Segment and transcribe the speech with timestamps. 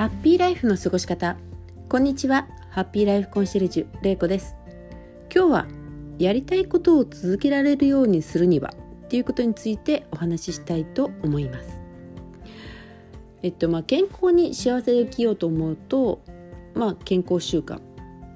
[0.00, 1.36] ハッピーライフの過ごし方。
[1.90, 2.48] こんにちは。
[2.70, 4.56] ハッピーライフコンシェルジュれいこです。
[5.30, 5.66] 今日は
[6.18, 8.72] やりたいことを続けられるようにするには
[9.04, 11.82] っていうことについてお話ししたいと思います。
[13.42, 16.22] えっとまあ健康に幸せで生きようと思うと
[16.74, 17.78] まあ健康習慣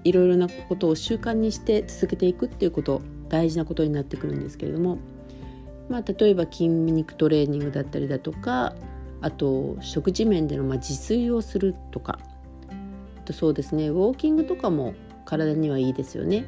[0.05, 3.01] いろいろなことを習慣にして続けていくっていうこと
[3.31, 4.99] 大事なことになってくるんですけれども
[5.89, 8.75] まあ、例えば筋肉トレーニングだったりだとか
[9.25, 12.19] あと食事面でのま自炊をするとか。
[13.25, 14.93] とそうですねウォーキングとかも
[15.25, 16.45] 体にはいいですよね。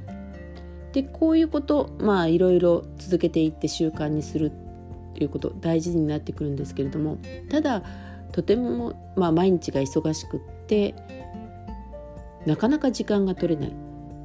[0.92, 7.16] でこういうことまあいろいろ続けていって習慣にするっていうこと大事になってくるんですけれども。
[7.48, 7.82] ただ
[8.32, 10.94] とても、まあ、毎日が忙しくって
[12.44, 13.70] なかなか時間が取れない。
[13.70, 13.72] っ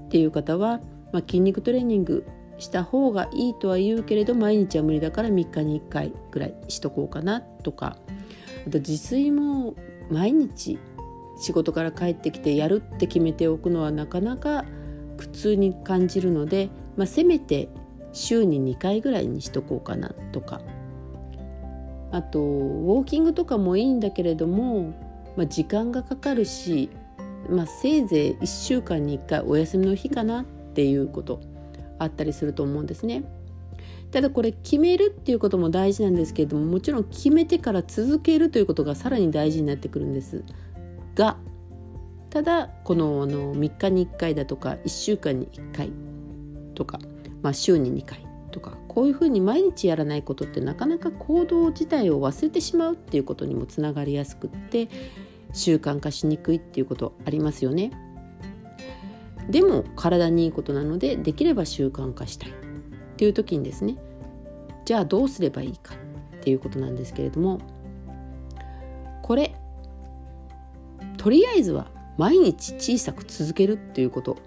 [0.09, 0.81] ていう方は、
[1.13, 7.95] まあ、筋肉トレーニングした方がいいとは言うけれど毎日は無理だから3日に1回ぐらいしとこうかなとか。
[8.67, 9.75] あと自炊も
[10.09, 10.79] 毎日
[11.37, 14.65] 仕事から帰ってきてやるって決めておくのはなかなか
[15.17, 17.69] 苦痛に感じるので、まあ、せめて
[18.13, 20.61] 週に2回ぐらいにしとこうかなとか
[22.11, 24.93] あとウォーキングとかもいいんだけれども、
[25.37, 26.89] まあ、時間がかかるし、
[27.49, 31.39] まあ、せいぜい1週間に1回お休みの日かなっていうこと
[31.99, 33.23] あったりすると思うんですね。
[34.11, 40.43] ただこれ決めるっていうことも大事なんですけれどももちろん決めてから続けるということがさらに大事になってくるんです
[41.15, 41.37] が
[42.29, 45.91] ただこのあの3日に1回だとか1週間に1回
[46.75, 46.99] とか、
[47.41, 54.89] まあ、週に2回とかこういうふうに毎日やらないことってなかなか行動自体を忘れてしまうっていうことにもつながりやすくって
[55.53, 57.91] 習慣化しにくいっていうことありますよね。
[59.49, 62.53] でも体にいいことなのでできれば習慣化したい
[63.21, 63.97] っていう時にですね
[64.83, 67.59] じゃあどうすればいいかっていうことなんですけれども
[69.21, 69.53] これ
[71.17, 71.85] とりあえずは
[72.17, 74.37] 毎日小さく続けるっていうこと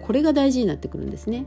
[0.00, 1.44] これが大事になってくるんですね。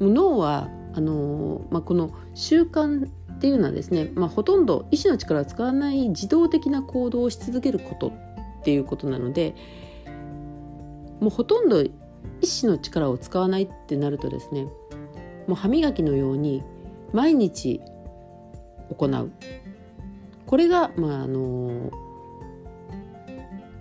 [0.00, 9.54] 脳はあのまあ、この習慣っていうのはですね、まあ、ほとんど意志の力を使わない自動的な行動をし続けることっていうことなので
[11.20, 11.92] もうほとんど意
[12.46, 14.66] 志の力を使わないってなるとですね
[15.46, 16.62] もう歯磨きのように
[17.12, 17.80] 毎日
[18.90, 19.30] 行う
[20.46, 21.90] これがまああの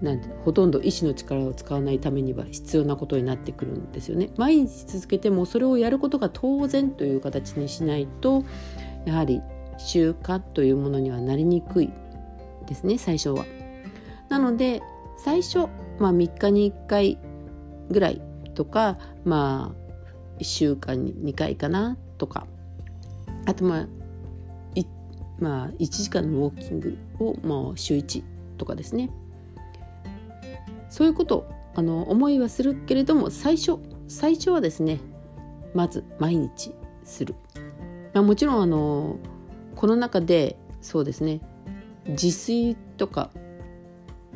[0.01, 4.31] なんてほとんど意志の力を使わないためには必要なことになってくるんですよね。
[4.35, 8.43] 毎日続けてもそれをやることが当然という形にしないと
[9.05, 9.41] やはり
[9.77, 11.91] 習慣というものにはなりにくい
[12.67, 13.45] ですね最初は。
[14.29, 14.81] なので
[15.17, 15.67] 最初、
[15.99, 17.19] まあ、3日に1回
[17.89, 18.21] ぐらい
[18.55, 19.80] とかまあ
[20.41, 22.47] 1週間に2回かなとか。
[23.45, 23.87] あとまあ
[25.41, 28.23] まあ、1時間のウォーキングをもう週1
[28.57, 29.09] とかですね。
[30.87, 34.99] そういうことあの思いはするけれども最初最初はですね
[35.73, 36.75] まず毎日
[37.05, 37.33] する、
[38.13, 39.17] まあ、もちろんあの
[39.75, 41.39] この中でそうですね
[42.07, 43.31] 自炊とか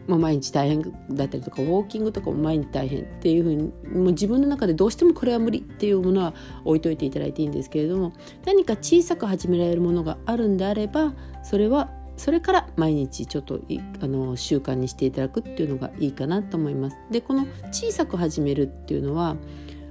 [0.08, 3.72] まあ、毎日大変だったりとかウォーキングとかも毎日大変っていうふうにも
[4.10, 6.34] う自分の中でどうしてもこれは無理っていうものは
[6.64, 8.14] 置いといていただいていいんですけれども
[8.46, 13.60] 何か小さく始められるものがあるんであればそれはそれから毎日ちょっと
[14.02, 16.98] あの習慣にしていただくっていうのがいいかなと思います。
[17.12, 19.36] でこの小さく始めるっていうのは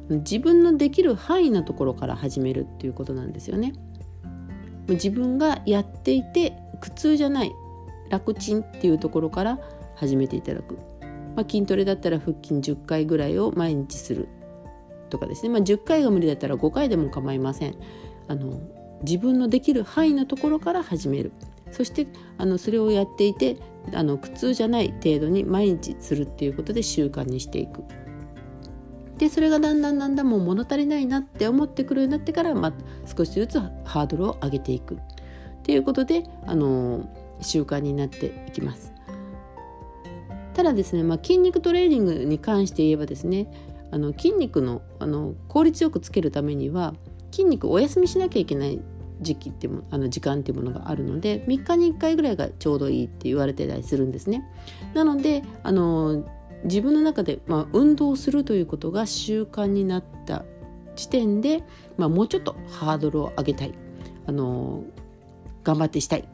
[0.09, 3.75] 自分のできる範囲のところから始めるっていうことなんですよね。
[4.89, 7.53] 自分がやっていて苦痛じゃない
[8.11, 9.59] 楽ちんっていうところから
[9.97, 10.79] 始めていただく、
[11.37, 14.29] まあ、筋トレだったら腹筋10回ぐらいを毎日する
[15.11, 17.77] とかですね、まあ、10回が無理だったら5回でも構いません。
[18.27, 18.61] あの
[19.03, 21.33] 自分のできる範囲のところから始める。
[21.71, 22.07] そして
[22.39, 23.57] あのそれをやっていて
[23.93, 27.83] あの苦痛じゃない程度に毎日するっていうことで習慣にしていく。
[29.19, 32.73] でそれがだんだんだんだんもう物足りないなって思ってくるようになってから、まあ、
[33.07, 34.95] 少しずつハードルを上げていく。
[34.95, 34.99] っ
[35.63, 37.09] ていうことであの
[37.41, 38.94] 習慣になっていきます。
[40.55, 43.49] ただですね、まあ、筋肉トレーニングに関して言えばですね
[43.91, 46.95] あの筋肉のあの効率よくつけるためには
[47.31, 48.81] 筋肉をお休みしなきゃいけない
[49.21, 54.45] 時期ってもあの時間っていうものがあるので3日に1回ぐらいがちょうどいいって言われてたりするんですね。
[54.95, 56.25] なのであの
[56.65, 60.45] 自分の中で、まあ、運動するということが習慣になった
[60.97, 61.63] 時点で、
[61.99, 63.75] まあ、もうちょっとハードルを上げたい
[64.27, 64.83] あの
[65.63, 66.27] 頑張ってしたい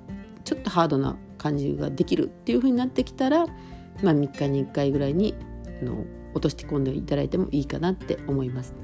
[0.44, 3.46] ちょっとハードな感じができるっていうふうになってきたら
[4.02, 5.34] まあ、3日に1回ぐらいに
[5.82, 8.74] あの落として込んでいただいてもいいかなって思います。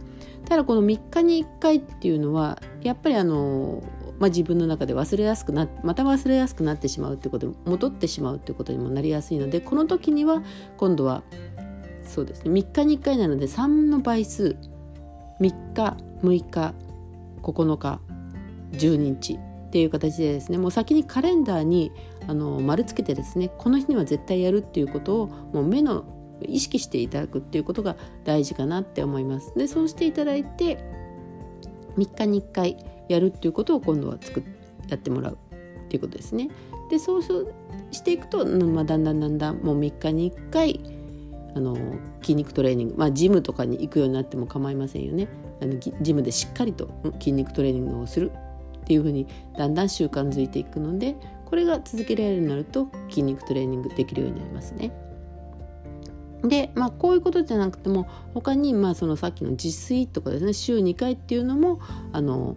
[0.48, 3.82] ただこの3日に1回っていうのはやっぱりあの
[4.18, 10.42] まあ、自分の中で忘れやすくなまた忘れやすくなってしまうってこと戻ってしまうってことにもなりやすいのでこの時には
[10.78, 11.22] 今度は
[12.02, 14.56] そうですね3日に1回なので3の倍数
[15.40, 16.74] 3日6日
[17.42, 18.00] 9日
[18.72, 19.38] 12日
[19.76, 21.92] っていう形でですねもう先にカレンダーに
[22.26, 26.04] あの丸つけてですねこの日には絶対やるっていうことをもう目の
[26.40, 27.94] 意識していただくっていうことが
[28.24, 29.52] 大事かなって思います。
[29.54, 30.78] でそうしていただいて
[31.98, 32.78] 3日に1回
[33.10, 34.44] やるっていうことを今度は作っ
[34.88, 35.38] やってもらう
[35.84, 36.48] っていうことですね。
[36.90, 40.80] でそうしていくと、まあ、だんだんだんだんもう3日に1回
[41.54, 41.76] あの
[42.22, 45.28] 筋肉トレーニングまあジムとかに行くようになっても構いませんよね。
[45.60, 46.88] あのジムでしっかりと
[47.18, 48.32] 筋肉トレーニングをする
[48.86, 49.26] っていうふうに
[49.58, 54.92] だんだん習慣づいていくのでこれが続けられるようになると筋肉トレーニングできるようになりますね。
[56.44, 61.80] で、まあ、こういうことじゃなくても他にまあそのさっきの自炊とかですね週2回っていうのも
[62.12, 62.56] あの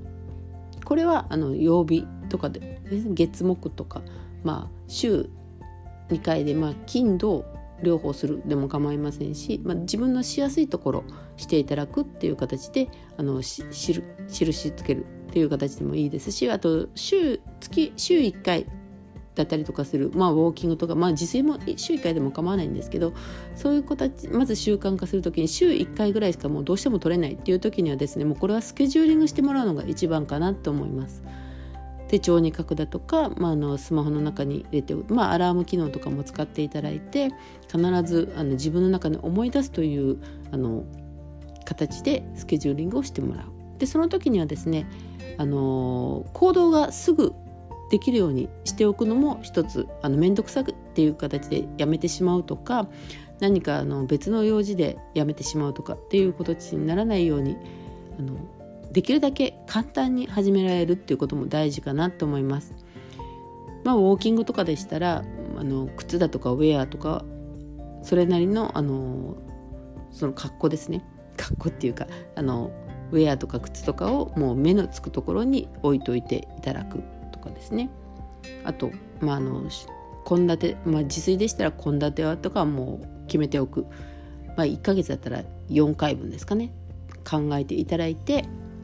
[0.86, 2.80] これはあの曜日とかで
[3.10, 4.04] 月木とか、
[4.44, 5.30] まあ、週
[6.10, 7.46] 2回で、まあ、金土
[7.81, 11.04] 両方するでも構いませんし、まあ、自分のしやすいところ
[11.38, 18.66] していただくっていう形であのし印つけるっていう形でもいいですしあと週月週1回
[19.36, 23.14] だったりとかする、まあ、ウォーキングとか、まあ、自炊も週1回でも構わないんですけど
[23.56, 31.24] そういう子たちまず習慣化する時に週1回ぐらいしかもうどうしても取れないっていう時にはですねもうこれはスケジューリングしてもらうのが一番かなと思います。
[32.10, 37.30] 手帳に書くだとか、まあ、のスマホの中に入れて、まあ、アラーム機能とかも使っていただいて
[37.72, 40.18] 必ずあの自分の中に思い出すという
[40.52, 40.86] あの
[41.66, 43.58] 形でスケジューリングをしてもらう。
[43.80, 44.86] でその時にはですね
[45.38, 47.34] あの行動がすぐ
[47.90, 52.88] できるようにしておくのも一つあの面倒くさくっていう形でやめてしまうとか
[53.40, 57.58] 何かあの別の用事でやめてしまうとかっていうことにならないように
[58.20, 58.38] あの
[58.92, 62.74] できるだけ簡単に始められるっていうことも大事かなと思います。
[63.84, 65.24] まあ、ウォーキングとかでしたら
[65.58, 67.24] あの靴だとかウェアとか
[68.04, 69.38] それなりのあの
[70.12, 71.06] その格好ですね
[71.38, 72.72] 格好っていうかあの
[73.11, 77.01] ウェアとか靴とかをもう目のつくところに置いといていただく
[77.31, 77.89] とかですね。
[78.63, 79.63] あとまああの
[80.27, 83.85] 献立、まあ、自炊でしたら献立はとかもう決めておく、
[84.56, 86.71] まあ、1ヶ月だったら4回分ですかね。
[87.29, 88.44] 考えていただいて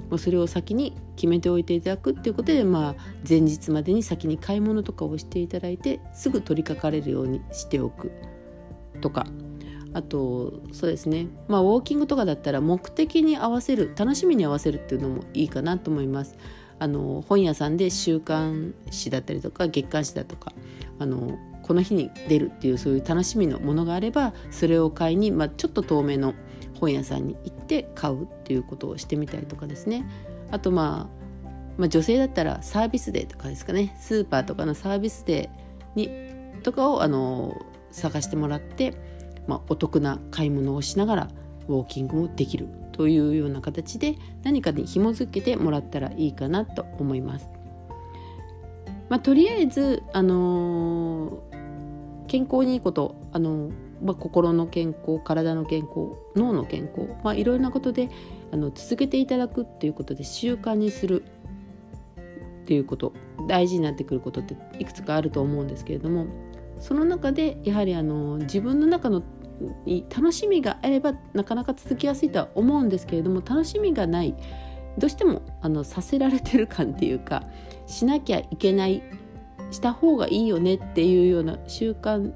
[0.10, 2.96] もうそれを先に決めておいていただくっていうことで、まあ、
[3.28, 8.12] 前日までに先に買い物とかをしていただいてすぐ取り掛かれるようにしておく
[9.02, 9.26] とか。
[9.96, 11.28] あとそうですね。
[11.48, 16.36] まあウォーキングとかだったら目的に合わせる楽しみに合わせるっていうのもいいかなと思います。
[16.80, 20.52] あの本屋さんで週刊誌だったりとか月刊誌だとか
[21.00, 26.34] あのこの日に出るっていうそういう楽しみのものがあればそれを買いに、まあ、ちょっと遠めの
[26.78, 30.06] 本屋さんに行って買うっていうことをしてみたりとかですね。
[30.52, 33.96] あと、まあ、まあ女性だったらサービスデーとかですかね。
[33.98, 36.10] スーパーとかのサービスデーに
[36.64, 37.56] とかをあの
[37.92, 38.94] 探してもらって、
[39.48, 41.28] まあ、お得な買い物をしながら
[41.68, 47.50] ウォーキングもできるというような形で何かに紐づけてもらったらいいかなと思います。
[49.10, 53.70] まあ、とりあえず、あのー、健康にいいことあの
[54.02, 58.10] まあ、心の健康体の健康脳の健康、まあ、いろいろなことで
[58.52, 61.24] あの続けていただくっていうことで習慣にする
[62.64, 63.14] っていうこと
[63.48, 66.28] 大事になってくることっていくつかあると思うんですけれども
[66.80, 69.24] その中でやはりあの自分の中の
[70.16, 74.36] 楽しみがあればなかなか続きやすいとは思うんですけれども楽しみがない
[74.98, 77.44] どうしてもあのさせられてる感っていうか
[77.88, 79.04] しなきゃいけない
[79.72, 82.32] した方がいいよねっていうような習慣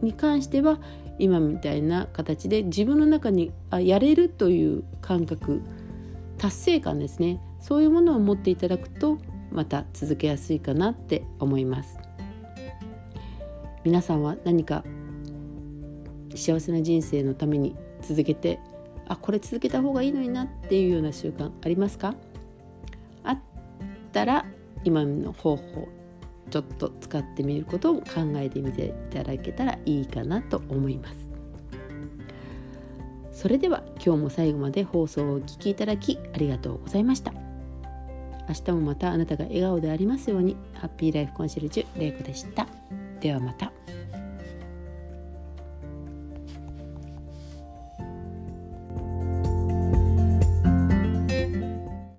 [0.00, 0.78] に関しては
[1.18, 5.62] 今みたいな形で自分の中にあやれるという感覚
[6.38, 9.18] 達成感ですねそういうものを持っていただくと
[9.50, 11.98] また続けやすいかなって思います
[13.84, 14.84] 皆さんは何か
[16.34, 18.58] 幸せな人生のために続けて
[19.08, 22.14] あこれ続けた方がいいのになっていうような習慣ありますか？
[23.24, 23.38] あっ
[24.12, 24.46] たら
[24.84, 25.88] 今の方法
[26.50, 28.04] ちょっと使ってみることを考
[28.36, 31.16] えてみていただけたらいいかなと思います。
[33.32, 37.32] それでは今日も最後まで放送をお聴きいただきありがとうございました。
[38.48, 40.56] 明日もまたあなたが笑顔でありますように。
[40.74, 42.66] ハッピーライフコンシェルジュ玲子でした。
[43.20, 43.71] ではまた。